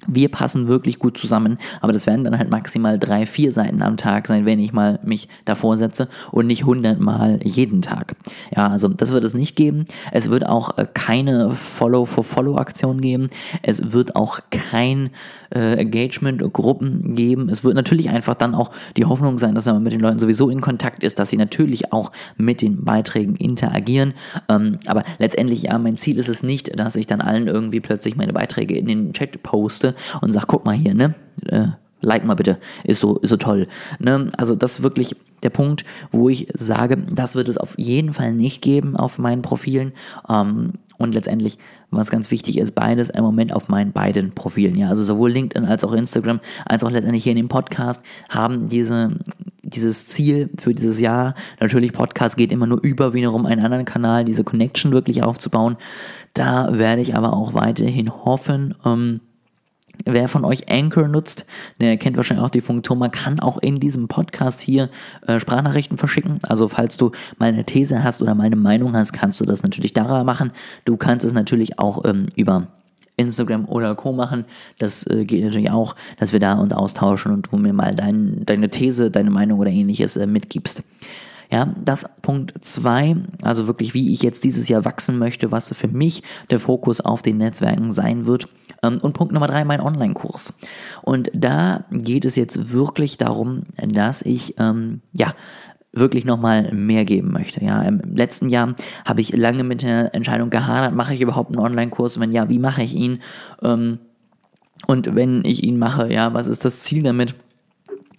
wir 0.06 0.28
passen 0.28 0.68
wirklich 0.68 0.98
gut 0.98 1.18
zusammen, 1.18 1.58
aber 1.80 1.92
das 1.92 2.06
werden 2.06 2.24
dann 2.24 2.38
halt 2.38 2.50
maximal 2.50 2.98
drei, 2.98 3.26
vier 3.26 3.52
Seiten 3.52 3.82
am 3.82 3.96
Tag 3.96 4.26
sein, 4.26 4.46
wenn 4.46 4.58
ich 4.58 4.72
mal 4.72 4.98
mich 5.02 5.28
davor 5.44 5.76
setze 5.76 6.08
und 6.30 6.46
nicht 6.46 6.64
hundertmal 6.64 7.40
jeden 7.44 7.82
Tag. 7.82 8.16
Ja, 8.54 8.68
also 8.68 8.88
das 8.88 9.12
wird 9.12 9.24
es 9.24 9.34
nicht 9.34 9.56
geben. 9.56 9.84
Es 10.12 10.30
wird 10.30 10.46
auch 10.46 10.78
äh, 10.78 10.86
keine 10.92 11.50
Follow-for-Follow-Aktion 11.50 13.00
geben. 13.00 13.28
Es 13.62 13.92
wird 13.92 14.16
auch 14.16 14.40
kein 14.50 15.10
äh, 15.54 15.74
Engagement-Gruppen 15.74 17.14
geben. 17.14 17.48
Es 17.48 17.64
wird 17.64 17.74
natürlich 17.74 18.10
einfach 18.10 18.34
dann 18.34 18.54
auch 18.54 18.70
die 18.96 19.04
Hoffnung 19.04 19.38
sein, 19.38 19.54
dass 19.54 19.66
man 19.66 19.82
mit 19.82 19.92
den 19.92 20.00
Leuten 20.00 20.18
sowieso 20.18 20.50
in 20.50 20.60
Kontakt 20.60 21.02
ist, 21.02 21.18
dass 21.18 21.30
sie 21.30 21.36
natürlich 21.36 21.92
auch 21.92 22.12
mit 22.36 22.62
den 22.62 22.84
Beiträgen 22.84 23.36
interagieren. 23.36 24.14
Ähm, 24.48 24.78
aber 24.86 25.04
letztendlich, 25.18 25.62
ja, 25.62 25.78
mein 25.78 25.96
Ziel 25.96 26.18
ist 26.18 26.28
es 26.28 26.42
nicht, 26.42 26.78
dass 26.78 26.96
ich 26.96 27.06
dann 27.06 27.20
allen 27.20 27.46
irgendwie 27.46 27.80
plötzlich 27.80 28.16
meine 28.16 28.32
Beiträge 28.32 28.76
in 28.76 28.86
den 28.86 29.12
Chat 29.12 29.42
poste 29.42 29.89
und 30.20 30.32
sag, 30.32 30.46
guck 30.46 30.64
mal 30.64 30.74
hier, 30.74 30.94
ne? 30.94 31.14
Äh, 31.46 31.68
like 32.00 32.24
mal 32.24 32.34
bitte, 32.34 32.58
ist 32.84 33.00
so, 33.00 33.18
ist 33.18 33.30
so 33.30 33.36
toll. 33.36 33.68
Ne? 33.98 34.28
Also 34.36 34.54
das 34.54 34.78
ist 34.78 34.82
wirklich 34.82 35.16
der 35.42 35.50
Punkt, 35.50 35.84
wo 36.10 36.28
ich 36.28 36.48
sage, 36.54 36.96
das 36.96 37.34
wird 37.34 37.48
es 37.48 37.56
auf 37.56 37.78
jeden 37.78 38.12
Fall 38.12 38.34
nicht 38.34 38.62
geben 38.62 38.96
auf 38.96 39.18
meinen 39.18 39.42
Profilen. 39.42 39.92
Ähm, 40.28 40.74
und 40.98 41.14
letztendlich, 41.14 41.56
was 41.90 42.10
ganz 42.10 42.30
wichtig 42.30 42.58
ist, 42.58 42.74
beides 42.74 43.08
im 43.08 43.24
Moment 43.24 43.54
auf 43.54 43.70
meinen 43.70 43.92
beiden 43.92 44.32
Profilen. 44.32 44.76
Ja, 44.76 44.88
also 44.88 45.02
sowohl 45.02 45.30
LinkedIn 45.30 45.66
als 45.66 45.82
auch 45.82 45.92
Instagram, 45.92 46.40
als 46.66 46.84
auch 46.84 46.90
letztendlich 46.90 47.24
hier 47.24 47.32
in 47.32 47.38
dem 47.38 47.48
Podcast 47.48 48.02
haben 48.28 48.68
diese, 48.68 49.08
dieses 49.62 50.06
Ziel 50.06 50.50
für 50.58 50.74
dieses 50.74 51.00
Jahr. 51.00 51.34
Natürlich, 51.58 51.94
Podcast 51.94 52.36
geht 52.36 52.52
immer 52.52 52.66
nur 52.66 52.82
über 52.82 53.14
wiederum 53.14 53.46
einen 53.46 53.64
anderen 53.64 53.86
Kanal, 53.86 54.26
diese 54.26 54.44
Connection 54.44 54.92
wirklich 54.92 55.22
aufzubauen. 55.22 55.78
Da 56.34 56.76
werde 56.76 57.00
ich 57.00 57.16
aber 57.16 57.32
auch 57.32 57.54
weiterhin 57.54 58.10
hoffen, 58.10 58.74
ähm, 58.84 59.20
Wer 60.04 60.28
von 60.28 60.44
euch 60.44 60.70
Anchor 60.70 61.08
nutzt, 61.08 61.44
der 61.80 61.96
kennt 61.96 62.16
wahrscheinlich 62.16 62.44
auch 62.44 62.50
die 62.50 62.60
Funktion, 62.60 62.98
man 62.98 63.10
kann 63.10 63.40
auch 63.40 63.58
in 63.58 63.80
diesem 63.80 64.08
Podcast 64.08 64.60
hier 64.60 64.88
äh, 65.26 65.40
Sprachnachrichten 65.40 65.98
verschicken. 65.98 66.40
Also 66.42 66.68
falls 66.68 66.96
du 66.96 67.12
mal 67.38 67.50
eine 67.50 67.64
These 67.64 68.02
hast 68.02 68.22
oder 68.22 68.34
mal 68.34 68.44
eine 68.44 68.56
Meinung 68.56 68.96
hast, 68.96 69.12
kannst 69.12 69.40
du 69.40 69.44
das 69.44 69.62
natürlich 69.62 69.92
darüber 69.92 70.24
machen. 70.24 70.52
Du 70.84 70.96
kannst 70.96 71.26
es 71.26 71.32
natürlich 71.32 71.78
auch 71.78 72.04
ähm, 72.04 72.26
über 72.36 72.68
Instagram 73.16 73.66
oder 73.66 73.94
Co. 73.94 74.12
machen. 74.12 74.44
Das 74.78 75.06
äh, 75.06 75.24
geht 75.24 75.44
natürlich 75.44 75.70
auch, 75.70 75.94
dass 76.18 76.32
wir 76.32 76.40
da 76.40 76.54
uns 76.54 76.72
austauschen 76.72 77.32
und 77.32 77.48
du 77.50 77.56
mir 77.58 77.72
mal 77.72 77.94
dein, 77.94 78.44
deine 78.46 78.70
These, 78.70 79.10
deine 79.10 79.30
Meinung 79.30 79.58
oder 79.58 79.70
ähnliches 79.70 80.16
äh, 80.16 80.26
mitgibst. 80.26 80.82
Ja, 81.52 81.74
das 81.84 82.06
Punkt 82.22 82.64
zwei, 82.64 83.16
also 83.42 83.66
wirklich, 83.66 83.92
wie 83.92 84.12
ich 84.12 84.22
jetzt 84.22 84.44
dieses 84.44 84.68
Jahr 84.68 84.84
wachsen 84.84 85.18
möchte, 85.18 85.50
was 85.50 85.72
für 85.74 85.88
mich 85.88 86.22
der 86.50 86.60
Fokus 86.60 87.00
auf 87.00 87.22
den 87.22 87.38
Netzwerken 87.38 87.90
sein 87.90 88.26
wird. 88.26 88.48
Ähm, 88.82 88.98
und 89.02 89.14
Punkt 89.14 89.32
Nummer 89.32 89.48
drei, 89.48 89.64
mein 89.64 89.80
Online-Kurs. 89.80 90.54
Und 91.02 91.30
da 91.34 91.84
geht 91.90 92.24
es 92.24 92.36
jetzt 92.36 92.72
wirklich 92.72 93.18
darum, 93.18 93.64
dass 93.76 94.22
ich, 94.22 94.54
ähm, 94.58 95.00
ja, 95.12 95.34
wirklich 95.92 96.24
nochmal 96.24 96.72
mehr 96.72 97.04
geben 97.04 97.32
möchte. 97.32 97.64
Ja, 97.64 97.82
im 97.82 98.00
letzten 98.14 98.48
Jahr 98.48 98.76
habe 99.04 99.20
ich 99.20 99.36
lange 99.36 99.64
mit 99.64 99.82
der 99.82 100.14
Entscheidung 100.14 100.48
gehadert, 100.50 100.94
mache 100.94 101.14
ich 101.14 101.20
überhaupt 101.20 101.50
einen 101.50 101.64
Online-Kurs? 101.64 102.20
Wenn 102.20 102.30
ja, 102.30 102.48
wie 102.48 102.60
mache 102.60 102.84
ich 102.84 102.94
ihn? 102.94 103.18
Ähm, 103.60 103.98
und 104.86 105.14
wenn 105.16 105.44
ich 105.44 105.64
ihn 105.64 105.78
mache, 105.78 106.12
ja, 106.12 106.32
was 106.32 106.46
ist 106.46 106.64
das 106.64 106.84
Ziel 106.84 107.02
damit? 107.02 107.34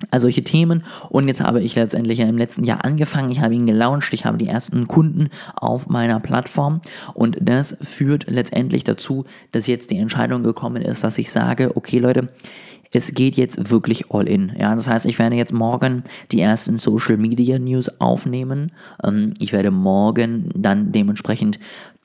Also 0.09 0.25
solche 0.25 0.43
Themen. 0.43 0.83
Und 1.09 1.27
jetzt 1.27 1.41
habe 1.41 1.61
ich 1.61 1.75
letztendlich 1.75 2.19
ja 2.19 2.25
im 2.25 2.37
letzten 2.37 2.63
Jahr 2.63 2.83
angefangen. 2.83 3.31
Ich 3.31 3.41
habe 3.41 3.53
ihn 3.53 3.65
gelauncht. 3.65 4.13
Ich 4.13 4.25
habe 4.25 4.37
die 4.37 4.47
ersten 4.47 4.87
Kunden 4.87 5.29
auf 5.55 5.87
meiner 5.87 6.19
Plattform. 6.19 6.81
Und 7.13 7.37
das 7.41 7.77
führt 7.81 8.29
letztendlich 8.29 8.83
dazu, 8.83 9.25
dass 9.51 9.67
jetzt 9.67 9.91
die 9.91 9.97
Entscheidung 9.97 10.43
gekommen 10.43 10.81
ist, 10.81 11.03
dass 11.03 11.17
ich 11.17 11.31
sage, 11.31 11.75
okay 11.75 11.99
Leute, 11.99 12.29
es 12.93 13.13
geht 13.13 13.37
jetzt 13.37 13.69
wirklich 13.69 14.11
all 14.11 14.27
in. 14.27 14.51
Ja, 14.59 14.75
das 14.75 14.89
heißt, 14.89 15.05
ich 15.05 15.17
werde 15.17 15.35
jetzt 15.35 15.53
morgen 15.53 16.03
die 16.31 16.41
ersten 16.41 16.77
Social 16.77 17.17
Media 17.17 17.57
News 17.57 17.89
aufnehmen. 18.01 18.71
Ähm, 19.03 19.33
ich 19.39 19.53
werde 19.53 19.71
morgen 19.71 20.49
dann 20.55 20.91
dementsprechend 20.91 21.59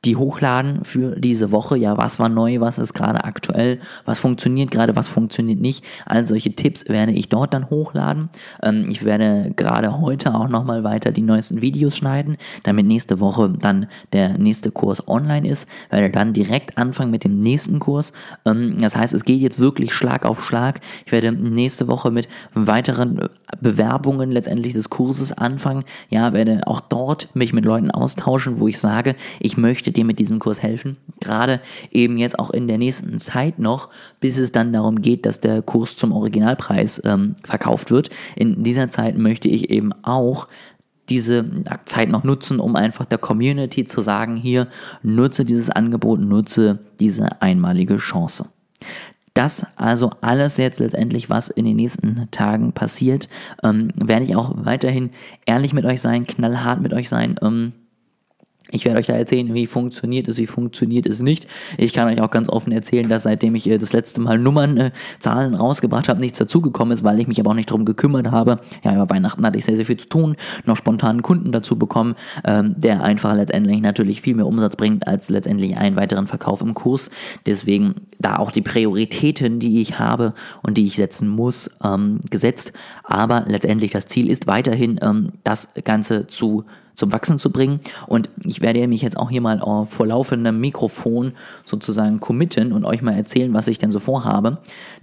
die 0.07 0.17
hochladen 0.17 0.85
für 0.85 1.17
diese 1.17 1.51
Woche. 1.51 1.77
Ja, 1.77 1.97
was 1.97 2.19
war 2.19 2.29
neu, 2.29 2.61
was 2.61 2.79
ist 2.79 2.95
gerade 2.95 3.25
aktuell, 3.25 3.81
was 4.05 4.21
funktioniert 4.21 4.71
gerade, 4.71 4.97
was 4.97 5.09
funktioniert 5.09 5.61
nicht. 5.61 5.85
All 6.07 6.27
solche 6.27 6.55
Tipps 6.55 6.89
werde 6.89 7.13
ich 7.13 7.29
dort 7.29 7.53
dann 7.53 7.69
hochladen. 7.71 8.29
Ähm, 8.63 8.87
ich 8.89 9.05
werde 9.05 9.53
gerade 9.57 10.01
heute 10.01 10.35
auch 10.35 10.49
nochmal 10.49 10.85
weiter 10.85 11.11
die 11.11 11.23
neuesten 11.23 11.61
Videos 11.61 11.97
schneiden, 11.97 12.37
damit 12.63 12.87
nächste 12.87 13.21
Woche 13.21 13.53
dann 13.61 13.87
der 14.13 14.39
nächste 14.39 14.71
Kurs 14.71 15.07
online 15.09 15.49
ist. 15.49 15.69
Werde 15.91 16.11
dann 16.11 16.33
direkt 16.33 16.79
anfangen 16.79 17.11
mit 17.11 17.25
dem 17.25 17.41
nächsten 17.41 17.81
Kurs. 17.81 18.13
Ähm, 18.45 18.79
das 18.81 18.95
heißt, 18.97 19.13
es 19.13 19.25
geht 19.25 19.41
jetzt 19.41 19.59
wirklich 19.59 19.93
Schlag 19.93 20.25
auf 20.25 20.45
Schlag. 20.45 20.81
Ich 21.05 21.13
werde 21.13 21.33
nächste 21.33 21.89
Woche 21.89 22.11
mit 22.11 22.29
weiteren 22.55 23.29
Bewerbungen 23.61 24.31
letztendlich 24.31 24.73
des 24.73 24.89
Kurses 24.91 25.33
anfangen. 25.33 25.85
Ja, 26.11 26.33
werde 26.33 26.67
auch 26.67 26.81
dort 26.81 27.35
mich 27.35 27.53
mit 27.53 27.65
Leuten 27.65 27.91
austauschen, 27.91 28.61
wo 28.61 28.69
ich 28.69 28.79
sage, 28.79 29.17
ich 29.41 29.57
möchte 29.57 29.91
dir 29.97 30.05
mit 30.05 30.19
diesem 30.19 30.38
Kurs 30.38 30.62
helfen. 30.62 30.97
Gerade 31.21 31.61
eben 31.91 32.17
jetzt 32.19 32.38
auch 32.38 32.50
in 32.50 32.69
der 32.69 32.79
nächsten 32.79 33.19
Zeit 33.19 33.59
noch, 33.59 33.91
bis 34.21 34.38
es 34.38 34.53
dann 34.53 34.73
darum 34.73 35.03
geht, 35.03 35.26
dass 35.26 35.41
der 35.41 35.62
Kurs 35.62 35.97
zum 35.97 36.12
Originalpreis 36.12 37.03
ähm, 37.05 37.37
verkauft 37.45 37.91
wird. 37.91 38.11
In 38.37 38.62
dieser 38.62 38.91
Zeit 38.91 39.17
möchte 39.17 39.49
ich 39.49 39.71
eben 39.71 39.93
auch 40.03 40.49
diese 41.09 41.45
Zeit 41.85 42.11
noch 42.11 42.25
nutzen, 42.25 42.59
um 42.59 42.76
einfach 42.76 43.05
der 43.05 43.19
Community 43.19 43.85
zu 43.85 44.00
sagen, 44.00 44.37
hier, 44.37 44.69
nutze 45.03 45.45
dieses 45.45 45.71
Angebot, 45.71 46.21
nutze 46.21 46.81
diese 46.99 47.41
einmalige 47.41 47.97
Chance. 47.99 48.47
Das 49.35 49.67
also 49.76 50.11
alles 50.23 50.57
jetzt 50.57 50.81
letztendlich, 50.81 51.29
was 51.29 51.49
in 51.49 51.67
den 51.67 51.76
nächsten 51.76 52.26
Tagen 52.31 52.73
passiert, 52.73 53.29
ähm, 53.62 53.91
werde 53.95 54.25
ich 54.25 54.35
auch 54.35 54.55
weiterhin 54.57 55.11
ehrlich 55.45 55.75
mit 55.75 55.85
euch 55.85 56.00
sein, 56.00 56.26
knallhart 56.26 56.81
mit 56.81 56.95
euch 56.95 57.11
sein. 57.11 57.37
Ähm, 57.43 57.73
ich 58.71 58.85
werde 58.85 58.99
euch 58.99 59.07
da 59.07 59.15
erzählen, 59.15 59.55
wie 59.55 59.67
funktioniert 59.67 60.27
es, 60.29 60.39
wie 60.39 60.47
funktioniert 60.47 61.07
es 61.07 61.21
nicht. 61.21 61.47
Ich 61.79 61.93
kann 61.93 62.09
euch 62.09 62.21
auch 62.21 62.31
ganz 62.31 62.49
offen 62.49 62.73
erzählen, 62.73 63.09
dass 63.09 63.23
seitdem 63.23 63.55
ich 63.55 63.69
äh, 63.69 63.79
das 63.79 63.93
letzte 63.93 64.21
Mal 64.21 64.39
Nummern, 64.39 64.77
äh, 64.77 64.91
Zahlen 65.21 65.55
rausgebracht 65.55 66.09
habe, 66.09 66.21
nichts 66.21 66.39
dazugekommen 66.39 66.93
ist, 66.93 67.05
weil 67.05 67.21
ich 67.21 67.29
mich 67.29 67.39
aber 67.39 67.51
auch 67.51 67.55
nicht 67.55 67.71
darum 67.71 67.85
gekümmert 67.85 68.31
habe. 68.31 68.59
Ja, 68.83 68.95
über 68.95 69.09
Weihnachten 69.09 69.45
hatte 69.47 69.59
ich 69.59 69.65
sehr, 69.65 69.77
sehr 69.77 69.87
viel 69.87 69.99
zu 69.99 70.09
tun, 70.09 70.37
noch 70.65 70.77
spontanen 70.77 71.23
Kunden 71.23 71.53
dazu 71.53 71.79
bekommen, 71.79 72.15
ähm, 72.45 72.75
der 72.77 73.03
einfach 73.03 73.35
letztendlich 73.37 73.81
natürlich 73.81 74.21
viel 74.21 74.35
mehr 74.35 74.47
Umsatz 74.47 74.77
bringt 74.77 75.07
als 75.07 75.29
letztendlich 75.29 75.77
einen 75.77 75.97
weiteren 75.97 76.27
Verkauf 76.27 76.61
im 76.61 76.75
Kurs. 76.75 77.11
Deswegen 77.47 77.95
da 78.19 78.37
auch 78.37 78.51
die 78.51 78.63
Prioritäten, 78.63 79.61
die 79.61 79.81
ich 79.81 79.99
habe 79.99 80.35
und 80.63 80.77
die 80.77 80.87
ich 80.87 80.97
setzen 80.97 81.29
muss, 81.29 81.71
ähm, 81.85 82.21
gesetzt. 82.31 82.73
Aber 83.05 83.45
letztendlich 83.47 83.93
das 83.93 84.07
Ziel 84.07 84.29
ist 84.29 84.47
weiterhin, 84.49 84.99
ähm, 85.03 85.33
das 85.45 85.69
Ganze 85.85 86.27
zu 86.27 86.65
zum 86.97 87.12
Wachsen 87.12 87.38
zu 87.38 87.50
bringen. 87.50 87.81
Und 88.07 88.31
ich 88.45 88.61
werde 88.61 88.87
mich 88.88 89.03
jetzt 89.03 89.17
auch 89.17 89.31
hier 89.31 89.41
mal 89.41 89.59
äh, 89.59 89.87
vor 89.87 90.07
laufendem 90.07 90.61
Mikrofon 90.61 91.33
sozusagen 91.65 92.21
committen 92.21 92.73
und 92.73 92.85
euch 92.85 93.03
mal 93.03 93.15
erzählen, 93.15 93.55
was 93.55 93.69
ich 93.69 93.79
denn 93.79 93.93
so 93.93 93.99
vorhabe. 93.99 94.59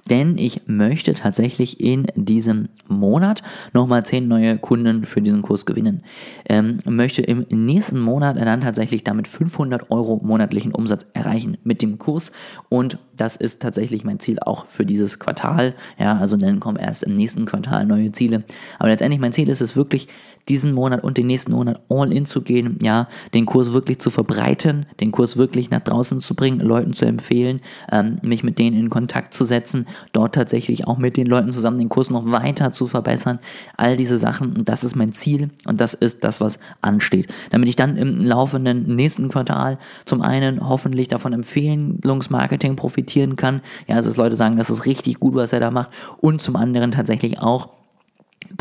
Denn 0.09 0.37
ich 0.37 0.61
möchte 0.65 1.13
tatsächlich 1.13 1.79
in 1.79 2.07
diesem 2.15 2.69
Monat 2.87 3.41
nochmal 3.71 4.05
10 4.05 4.27
neue 4.27 4.57
Kunden 4.57 5.05
für 5.05 5.21
diesen 5.21 5.41
Kurs 5.41 5.65
gewinnen. 5.65 6.03
Ähm, 6.49 6.79
möchte 6.85 7.21
im 7.21 7.45
nächsten 7.49 7.99
Monat 7.99 8.37
dann 8.37 8.61
tatsächlich 8.61 9.03
damit 9.03 9.27
500 9.27 9.91
Euro 9.91 10.19
monatlichen 10.21 10.73
Umsatz 10.73 11.05
erreichen 11.13 11.57
mit 11.63 11.81
dem 11.81 11.99
Kurs. 11.99 12.31
Und 12.69 12.97
das 13.15 13.35
ist 13.35 13.61
tatsächlich 13.61 14.03
mein 14.03 14.19
Ziel 14.19 14.39
auch 14.39 14.65
für 14.67 14.85
dieses 14.85 15.19
Quartal. 15.19 15.75
Ja, 15.99 16.17
also 16.17 16.35
dann 16.35 16.59
kommen 16.59 16.77
erst 16.77 17.03
im 17.03 17.13
nächsten 17.13 17.45
Quartal 17.45 17.85
neue 17.85 18.11
Ziele. 18.11 18.43
Aber 18.79 18.89
letztendlich 18.89 19.21
mein 19.21 19.33
Ziel 19.33 19.49
ist 19.49 19.61
es 19.61 19.75
wirklich, 19.75 20.07
diesen 20.49 20.73
Monat 20.73 21.03
und 21.03 21.17
den 21.17 21.27
nächsten 21.27 21.53
Monat 21.53 21.79
all 21.89 22.11
in 22.11 22.25
zu 22.25 22.41
gehen, 22.41 22.77
ja, 22.81 23.07
den 23.33 23.45
Kurs 23.45 23.73
wirklich 23.73 23.99
zu 23.99 24.09
verbreiten, 24.09 24.85
den 24.99 25.11
Kurs 25.11 25.37
wirklich 25.37 25.69
nach 25.69 25.79
draußen 25.79 26.19
zu 26.21 26.35
bringen, 26.35 26.59
Leuten 26.59 26.93
zu 26.93 27.05
empfehlen, 27.05 27.61
ähm, 27.91 28.19
mich 28.21 28.43
mit 28.43 28.59
denen 28.59 28.77
in 28.77 28.89
Kontakt 28.89 29.33
zu 29.33 29.45
setzen, 29.45 29.87
dort 30.11 30.35
tatsächlich 30.35 30.87
auch 30.87 30.97
mit 30.97 31.17
den 31.17 31.27
Leuten 31.27 31.51
zusammen 31.51 31.77
den 31.77 31.89
Kurs 31.89 32.09
noch 32.09 32.29
weiter 32.29 32.73
zu 32.73 32.87
verbessern. 32.87 33.39
All 33.77 33.95
diese 33.95 34.17
Sachen, 34.17 34.65
das 34.65 34.83
ist 34.83 34.95
mein 34.95 35.13
Ziel 35.13 35.49
und 35.65 35.79
das 35.79 35.93
ist 35.93 36.23
das, 36.23 36.41
was 36.41 36.59
ansteht. 36.81 37.31
Damit 37.51 37.69
ich 37.69 37.75
dann 37.75 37.97
im 37.97 38.19
laufenden 38.19 38.95
nächsten 38.95 39.29
Quartal 39.29 39.77
zum 40.05 40.21
einen 40.21 40.67
hoffentlich 40.67 41.07
davon 41.07 41.33
Empfehlungsmarketing 41.33 42.75
profitieren 42.75 43.35
kann, 43.35 43.61
ja, 43.87 43.95
also 43.95 44.09
dass 44.09 44.17
Leute 44.17 44.35
sagen, 44.35 44.57
das 44.57 44.69
ist 44.69 44.85
richtig 44.85 45.19
gut, 45.19 45.35
was 45.35 45.53
er 45.53 45.59
da 45.59 45.71
macht 45.71 45.89
und 46.19 46.41
zum 46.41 46.55
anderen 46.55 46.91
tatsächlich 46.91 47.39
auch 47.39 47.69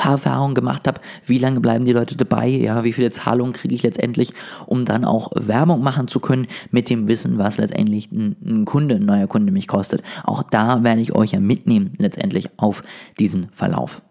paar 0.02 0.12
Erfahrungen 0.12 0.54
gemacht 0.54 0.88
habe, 0.88 1.00
wie 1.24 1.38
lange 1.38 1.60
bleiben 1.60 1.84
die 1.84 1.92
Leute 1.92 2.16
dabei, 2.16 2.48
ja, 2.48 2.82
wie 2.82 2.92
viele 2.92 3.12
Zahlungen 3.12 3.52
kriege 3.52 3.74
ich 3.74 3.84
letztendlich, 3.84 4.32
um 4.66 4.84
dann 4.84 5.04
auch 5.04 5.30
Werbung 5.36 5.80
machen 5.82 6.08
zu 6.08 6.18
können 6.18 6.48
mit 6.72 6.90
dem 6.90 7.06
Wissen, 7.06 7.38
was 7.38 7.58
letztendlich 7.58 8.10
ein, 8.10 8.34
ein 8.44 8.64
Kunde, 8.64 8.96
ein 8.96 9.04
neuer 9.04 9.28
Kunde 9.28 9.52
mich 9.52 9.68
kostet. 9.68 10.02
Auch 10.24 10.42
da 10.42 10.82
werde 10.82 11.00
ich 11.00 11.14
euch 11.14 11.30
ja 11.30 11.40
mitnehmen, 11.40 11.92
letztendlich 11.98 12.48
auf 12.56 12.82
diesen 13.20 13.48
Verlauf. 13.52 14.02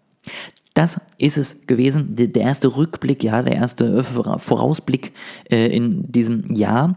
Das 0.72 0.98
ist 1.18 1.36
es 1.36 1.66
gewesen, 1.66 2.16
der 2.16 2.42
erste 2.42 2.74
Rückblick, 2.74 3.22
ja, 3.22 3.42
der 3.42 3.56
erste 3.56 4.02
Vorausblick 4.02 5.12
äh, 5.50 5.66
in 5.66 6.10
diesem 6.10 6.54
Jahr. 6.54 6.96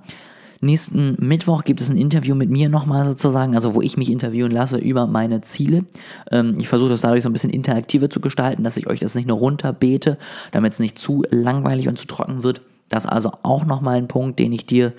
Nächsten 0.61 1.15
Mittwoch 1.19 1.63
gibt 1.63 1.81
es 1.81 1.89
ein 1.89 1.97
Interview 1.97 2.35
mit 2.35 2.49
mir 2.49 2.69
nochmal 2.69 3.05
sozusagen, 3.05 3.55
also 3.55 3.75
wo 3.75 3.81
ich 3.81 3.97
mich 3.97 4.11
interviewen 4.11 4.51
lasse 4.51 4.77
über 4.77 5.07
meine 5.07 5.41
Ziele. 5.41 5.85
Ähm, 6.31 6.55
ich 6.59 6.67
versuche 6.67 6.89
das 6.89 7.01
dadurch 7.01 7.23
so 7.23 7.29
ein 7.29 7.33
bisschen 7.33 7.49
interaktiver 7.49 8.09
zu 8.09 8.19
gestalten, 8.19 8.63
dass 8.63 8.77
ich 8.77 8.87
euch 8.87 8.99
das 8.99 9.15
nicht 9.15 9.27
nur 9.27 9.37
runterbete, 9.37 10.17
damit 10.51 10.73
es 10.73 10.79
nicht 10.79 10.99
zu 10.99 11.23
langweilig 11.29 11.87
und 11.87 11.97
zu 11.97 12.07
trocken 12.07 12.43
wird. 12.43 12.61
Das 12.89 13.05
ist 13.05 13.11
also 13.11 13.31
auch 13.43 13.65
nochmal 13.65 13.97
ein 13.97 14.07
Punkt, 14.07 14.39
den 14.39 14.53
ich 14.53 14.65
dir 14.65 14.93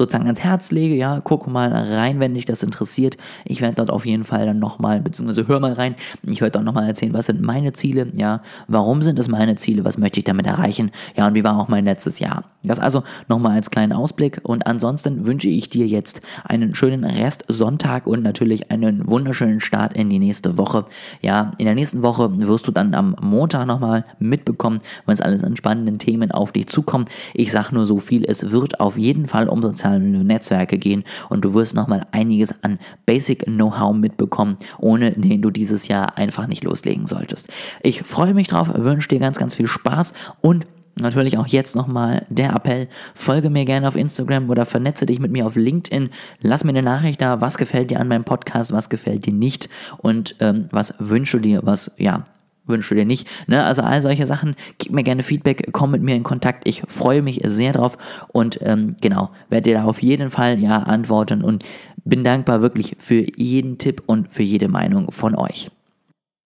sozusagen 0.00 0.24
ans 0.24 0.40
Herz 0.40 0.70
lege, 0.70 0.94
ja, 0.94 1.20
guck 1.22 1.46
mal 1.46 1.70
rein, 1.70 2.20
wenn 2.20 2.32
dich 2.32 2.46
das 2.46 2.62
interessiert. 2.62 3.18
Ich 3.44 3.60
werde 3.60 3.76
dort 3.76 3.90
auf 3.90 4.06
jeden 4.06 4.24
Fall 4.24 4.46
dann 4.46 4.58
nochmal, 4.58 5.00
beziehungsweise 5.00 5.46
hör 5.46 5.60
mal 5.60 5.74
rein, 5.74 5.94
ich 6.22 6.40
werde 6.40 6.52
dort 6.52 6.64
nochmal 6.64 6.88
erzählen, 6.88 7.12
was 7.12 7.26
sind 7.26 7.42
meine 7.42 7.74
Ziele, 7.74 8.06
ja, 8.14 8.40
warum 8.66 9.02
sind 9.02 9.18
es 9.18 9.28
meine 9.28 9.56
Ziele, 9.56 9.84
was 9.84 9.98
möchte 9.98 10.18
ich 10.18 10.24
damit 10.24 10.46
erreichen, 10.46 10.90
ja, 11.16 11.26
und 11.26 11.34
wie 11.34 11.44
war 11.44 11.58
auch 11.58 11.68
mein 11.68 11.84
letztes 11.84 12.18
Jahr. 12.18 12.44
Das 12.62 12.78
also 12.78 13.02
nochmal 13.28 13.56
als 13.56 13.70
kleinen 13.70 13.92
Ausblick 13.92 14.40
und 14.42 14.66
ansonsten 14.66 15.26
wünsche 15.26 15.48
ich 15.48 15.68
dir 15.68 15.86
jetzt 15.86 16.22
einen 16.44 16.74
schönen 16.74 17.04
Rest 17.04 17.44
Sonntag 17.48 18.06
und 18.06 18.22
natürlich 18.22 18.70
einen 18.70 19.06
wunderschönen 19.06 19.60
Start 19.60 19.94
in 19.94 20.08
die 20.08 20.18
nächste 20.18 20.56
Woche. 20.56 20.86
Ja, 21.20 21.52
in 21.58 21.66
der 21.66 21.74
nächsten 21.74 22.02
Woche 22.02 22.30
wirst 22.46 22.66
du 22.66 22.72
dann 22.72 22.94
am 22.94 23.16
Montag 23.20 23.66
nochmal 23.66 24.06
mitbekommen, 24.18 24.78
was 25.04 25.20
alles 25.20 25.44
an 25.44 25.56
spannenden 25.56 25.98
Themen 25.98 26.30
auf 26.30 26.52
dich 26.52 26.68
zukommt. 26.68 27.10
Ich 27.34 27.52
sage 27.52 27.74
nur 27.74 27.84
so 27.84 27.98
viel, 27.98 28.24
es 28.24 28.50
wird 28.50 28.80
auf 28.80 28.96
jeden 28.96 29.26
Fall 29.26 29.48
um 29.48 29.60
soziale 29.60 29.89
Netzwerke 29.98 30.78
gehen 30.78 31.04
und 31.28 31.44
du 31.44 31.54
wirst 31.54 31.74
nochmal 31.74 32.06
einiges 32.12 32.62
an 32.62 32.78
Basic 33.06 33.44
Know-how 33.44 33.94
mitbekommen, 33.94 34.56
ohne 34.78 35.12
den 35.12 35.42
du 35.42 35.50
dieses 35.50 35.88
Jahr 35.88 36.16
einfach 36.16 36.46
nicht 36.46 36.64
loslegen 36.64 37.06
solltest. 37.06 37.48
Ich 37.82 38.02
freue 38.02 38.34
mich 38.34 38.48
drauf, 38.48 38.70
wünsche 38.74 39.08
dir 39.08 39.18
ganz, 39.18 39.38
ganz 39.38 39.54
viel 39.54 39.66
Spaß 39.66 40.12
und 40.40 40.66
Natürlich 40.96 41.38
auch 41.38 41.46
jetzt 41.46 41.76
nochmal 41.76 42.26
der 42.28 42.54
Appell, 42.54 42.88
folge 43.14 43.48
mir 43.48 43.64
gerne 43.64 43.88
auf 43.88 43.96
Instagram 43.96 44.50
oder 44.50 44.66
vernetze 44.66 45.06
dich 45.06 45.18
mit 45.18 45.30
mir 45.30 45.46
auf 45.46 45.56
LinkedIn. 45.56 46.10
Lass 46.40 46.64
mir 46.64 46.70
eine 46.70 46.82
Nachricht 46.82 47.22
da, 47.22 47.40
was 47.40 47.56
gefällt 47.56 47.90
dir 47.90 48.00
an 48.00 48.08
meinem 48.08 48.24
Podcast, 48.24 48.72
was 48.72 48.90
gefällt 48.90 49.24
dir 49.24 49.32
nicht 49.32 49.68
und 49.98 50.34
ähm, 50.40 50.68
was 50.72 50.94
wünschst 50.98 51.34
du 51.34 51.38
dir, 51.38 51.60
was 51.64 51.92
ja 51.96 52.24
wünschst 52.70 52.90
du 52.90 52.94
dir 52.94 53.04
nicht. 53.04 53.28
Ne? 53.46 53.62
Also 53.64 53.82
all 53.82 54.02
solche 54.02 54.26
Sachen, 54.26 54.54
gib 54.78 54.92
mir 54.92 55.02
gerne 55.02 55.22
Feedback, 55.22 55.68
komm 55.72 55.90
mit 55.90 56.02
mir 56.02 56.14
in 56.14 56.22
Kontakt. 56.22 56.66
Ich 56.66 56.82
freue 56.88 57.22
mich 57.22 57.40
sehr 57.44 57.72
drauf 57.72 57.98
und 58.28 58.58
ähm, 58.62 58.96
genau, 59.00 59.30
werde 59.48 59.70
dir 59.70 59.78
da 59.78 59.84
auf 59.84 60.02
jeden 60.02 60.30
Fall 60.30 60.58
ja 60.58 60.78
antworten 60.78 61.42
und 61.42 61.64
bin 62.04 62.24
dankbar 62.24 62.62
wirklich 62.62 62.94
für 62.98 63.26
jeden 63.36 63.78
Tipp 63.78 64.02
und 64.06 64.32
für 64.32 64.42
jede 64.42 64.68
Meinung 64.68 65.10
von 65.12 65.34
euch. 65.36 65.70